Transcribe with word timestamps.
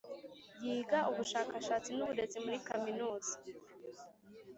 Yiga 0.63 0.99
ubushakashatsi 1.11 1.89
n 1.93 1.99
uburezi 2.03 2.37
muri 2.45 2.57
Kaminuza 2.67 3.33